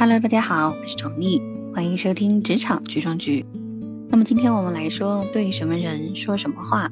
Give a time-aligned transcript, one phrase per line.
[0.00, 1.42] Hello，大家好，我是宠丽，
[1.74, 3.44] 欢迎收听职场局中局。
[4.08, 6.88] 那么今天我们来说对什么人说什么话。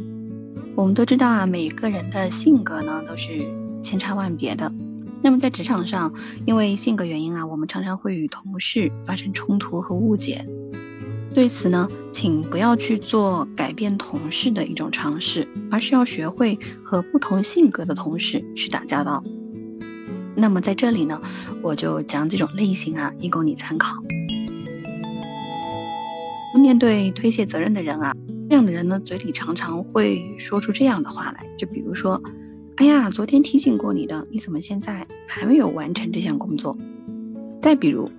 [0.74, 3.46] 我们都知道啊，每个人的性格呢都是
[3.80, 4.72] 千差万别的。
[5.22, 6.12] 那么在职场上，
[6.46, 10.44] 因为性格原因啊，我们常常会与同事发生冲突和误解。
[11.32, 19.22] 对此呢，请不要去做改变同事的一种尝试，而是要学会和不同性格的同事去打交道。
[20.36, 21.20] 那么在这里呢，
[21.62, 23.96] 我就讲几种类型啊，以供你参考。
[26.60, 28.14] 面对推卸责任的人啊，
[28.48, 32.20] 这样的人呢，嘴里常常会说出这样的话来，就比如说
[32.76, 36.76] ：“哎呀，昨天提醒过你的，你怎么现在还没有完成这项工作？”
[37.62, 38.10] 再比如：“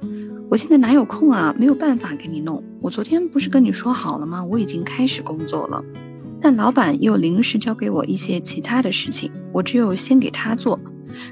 [0.50, 2.64] 我现在哪有空啊，没有办法给你弄。
[2.82, 4.44] 我昨天不是跟你说好了吗？
[4.46, 5.84] 我已经开始工作了，
[6.40, 10.80] 但老板又临时交给我一些其他的事情，我只有先给他做。”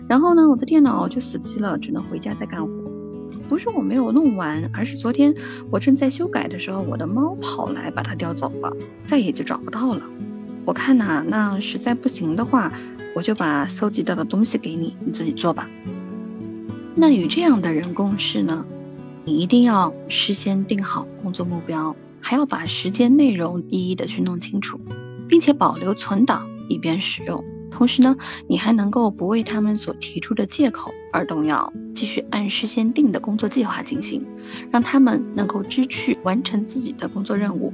[0.07, 2.71] 然后呢，我的电脑就死机了，只能回家再干活。
[3.47, 5.33] 不是我没有弄完，而是昨天
[5.69, 10.01] 我正在修改的时候，我的猫跑来把它叼走了，再也就找不到了。
[10.65, 12.73] 我看呐，那实在不行的话，
[13.15, 15.69] 我就把搜集到的东西给你，你自己做吧。
[16.95, 18.65] 那与这样的人共事呢，
[19.25, 24.79] 你一定要事先定好工作目标，还要把时间内容一一的去弄清楚，
[25.27, 27.43] 并且保留存档以便使用。
[27.75, 28.15] 同时呢，
[28.47, 34.25] 你还能够不为他们所提出的借口而动摇，继续按事先定的工作计划进行，
[34.71, 37.73] 让他们能够知趣完成自己的工作任务。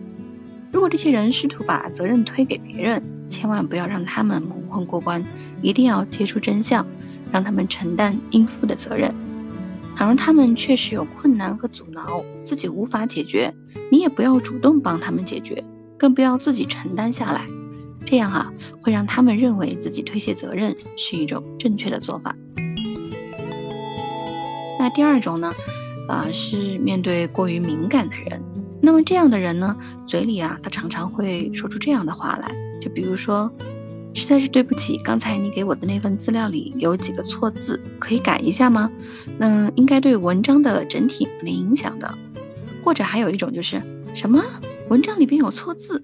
[0.71, 5.23] 如果这些人试图把责任推给别人，千万不要让他们蒙混过关，
[5.61, 6.83] 一定要揭出真相，
[7.31, 9.13] 让他们承担应负的责任。
[9.95, 13.53] 倘若他们确实有困难和阻挠，自己无法解决，
[13.91, 15.63] 你也不要主动帮他们解决，
[15.95, 17.45] 更不要自己承担下来。
[18.05, 22.35] 这样啊，会让他们认为自己推卸责任是一种正确的做法。
[24.79, 25.51] 那第二种呢，
[26.07, 28.41] 啊，是面对过于敏感的人。
[28.81, 32.51] 那么这样的人呢，嘴里啊，他常常会说出这样的话来，
[32.81, 33.51] 就比如说，
[34.13, 38.91] 实在是对不起，刚才你给我的那份资料里有几个错字，可以改一下吗？
[39.37, 42.17] 那应该对文章的整体没影响的。
[42.83, 43.79] 或者还有一种就是
[44.15, 44.43] 什么，
[44.89, 46.01] 文章里边有错字。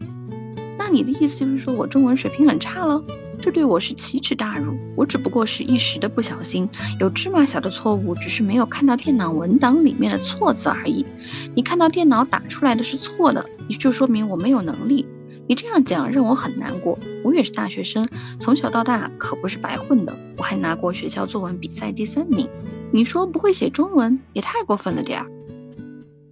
[0.89, 3.03] 那你的意思就是说我中文水平很差了？
[3.41, 4.73] 这对我是奇耻大辱。
[4.95, 6.65] 我只不过是一时的不小心，
[7.01, 11.05] 有芝麻小的错误，只是没有看到电脑文档里面的错字而已。
[11.53, 15.05] 你看到电脑打出来的是错的，你就说明我没有能力。
[15.45, 16.97] 你这样讲让我很难过。
[17.21, 18.07] 我也是大学生，
[18.39, 22.47] 从小到大可不是白混的，我还拿过学校作文比赛第三名。
[22.93, 25.27] 你说不会写中文也太过分了点儿。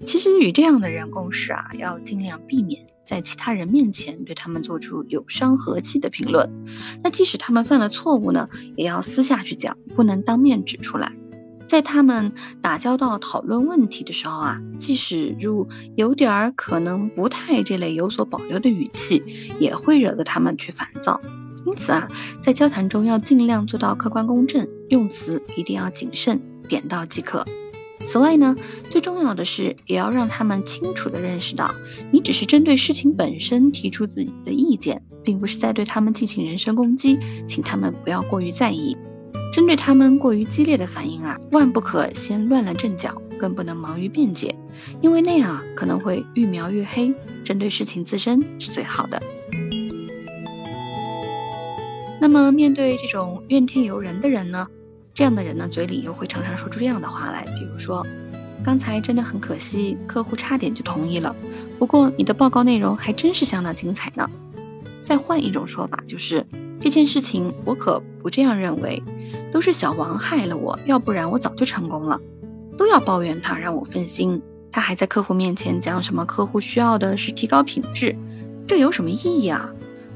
[0.05, 6.49] 其实与这样的人共事啊，要尽量避免在其他人面前对他们做出有伤和气的评论。
[7.03, 11.11] 那即使他们犯了错误呢，也要私下去讲，不能当面指出来。
[11.67, 19.23] 在他们打交道、讨论问题的时候啊，即使如有点儿可能不太这类有所保留的语气，
[19.59, 21.19] 也会惹得他们去烦躁。
[21.65, 22.07] 因此啊，
[22.39, 27.43] 在交谈中要尽量做到客观公正，用词一定要谨慎，点到即可。
[28.15, 28.55] 此外呢，
[28.89, 31.69] 最重要的是也要让他们清楚地认识到，
[32.11, 38.95] 你只是针对事情本身提出自己的意见，并不是在对他们进行人身攻击，请他们不要过于在意。
[39.53, 44.55] 针对他们过于激烈的反应啊，万不可先乱了阵脚，更不能忙于辩解，
[45.01, 47.13] 因为那样可能会愈描愈黑。
[47.43, 49.21] 针对事情自身是最好的。
[52.21, 54.65] 那么面对这种怨天尤人的人呢？
[55.15, 58.05] 这样的人呢，嘴里又会常常说出这样的话来，比如说，
[58.65, 61.33] 刚才真的很可惜，客户差点就同意了。
[61.79, 64.29] 不过你的报告内容还真是相当精彩呢。
[65.01, 66.45] 再换一种说法，就是
[66.81, 69.01] 这件事情我可不这样认为，
[69.53, 72.19] 都是小王害了我，要不然我早就成功了。
[72.77, 74.41] 都要抱怨他，让我分心。
[74.69, 78.13] 他还在客户面前讲什么客户需要的是提高品质，
[78.67, 79.71] 这有什么意义啊？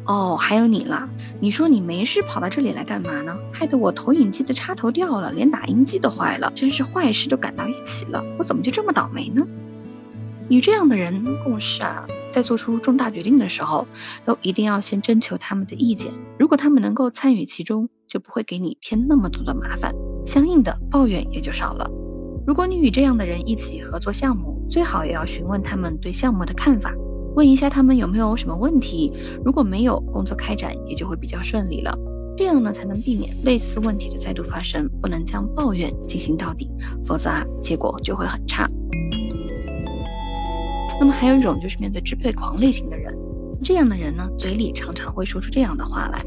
[0.10, 1.08] 哦，还有你了，
[1.40, 3.38] 你说你没事跑到这里来干嘛呢？
[3.54, 8.24] 害得我投影机的插头掉了，连打印机都坏了，真是坏事都赶到一起了。
[8.40, 9.46] 我怎么就这么倒霉呢？
[10.50, 13.88] 与这样的人共事啊，在做出重大决定的时候，
[14.26, 16.12] 都一定要先征求他们的意见。
[16.40, 19.94] 如果他们能够参与其中，就不会给你添那么多的麻烦，
[20.26, 21.88] 相应的抱怨也就少了。
[22.48, 26.92] 如果你与这样的人一起合作项目，最好也要询问他们对项目的看法。
[27.40, 29.14] 问一下他们有没有什么问题，
[29.46, 31.98] 如果没有，工作开展也就会比较顺利了。
[32.36, 34.90] 这样呢，才能避免类似问题的再度发生。
[35.02, 36.70] 不能将抱怨进行到底，
[37.06, 38.68] 否则啊，结果就会很差。
[41.00, 43.18] 那么还有一种就是面对支配狂类型的人，
[43.64, 46.22] 这样的人呢，嘴里常常会说出这样的话来：“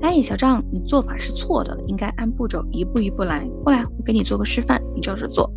[0.00, 3.46] 哎，小张，你做法是错的，应该按步骤一步一步来。
[3.62, 5.48] 过来，我给你做个示范，照着做。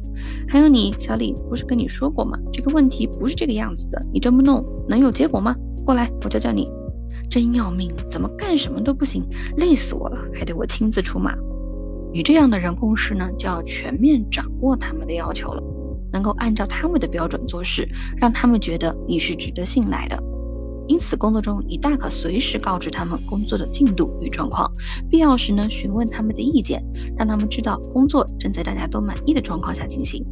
[0.47, 2.37] 还有你，小李，不是跟你说过吗？
[2.51, 5.55] 这个问题不是这个样子的，你这么弄能有结果吗？
[5.85, 6.69] 过来，我教教你。
[7.29, 9.23] 真要命，怎么干什么都不行，
[9.57, 11.35] 累死我了，还得我亲自出马。
[12.13, 15.61] 与这样的人共事呢，就要全面掌握他们的要求了，
[16.11, 20.17] 能够按照他们的标准做事，让他们觉得你是值得信赖的。
[20.87, 24.71] 因此，工作中你大可随时告知他们工作的进度与状况，
[25.09, 26.83] 必要时呢询问他们的意见，
[27.17, 30.25] 让他们知道工作正在大家都满意的状况下进行。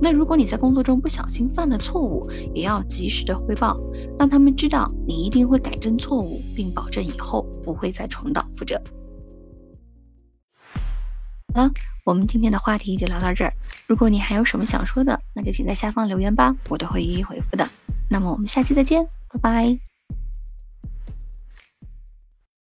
[0.00, 3.76] 那如果你在工作中不小心犯了错误，也要及时的汇报，
[4.16, 8.80] 让他们知道你一定会改正错误，并保证以后不会再重蹈覆辙。
[11.52, 11.70] 好了，
[12.04, 13.52] 我们今天的话题就聊到这儿。
[13.88, 17.68] 如果你还有什么想说的，那就请在下方留言吧，我都会一一回复的。
[18.08, 19.87] 那么我们下期再见，拜拜。